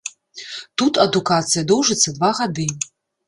Тут 0.81 0.93
адукацыя 1.03 1.63
доўжыцца 1.71 2.15
два 2.17 2.31
гады. 2.39 2.67